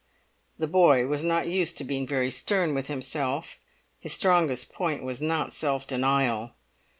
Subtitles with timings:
[0.57, 3.59] The boy was not used to being very stern with himself;
[3.99, 6.55] his strongest point was not self denial.